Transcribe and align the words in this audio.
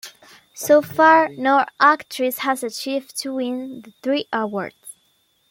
So 0.55 0.81
far, 0.81 1.29
no 1.29 1.63
actress 1.79 2.39
has 2.39 2.63
achieved 2.63 3.15
to 3.19 3.35
win 3.35 3.81
the 3.81 3.93
three 4.01 4.25
awards. 4.33 4.95